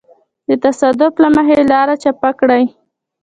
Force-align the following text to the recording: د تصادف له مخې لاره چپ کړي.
د 0.49 0.51
تصادف 0.63 1.13
له 1.23 1.27
مخې 1.35 1.57
لاره 1.71 1.95
چپ 2.03 2.21
کړي. 2.39 2.63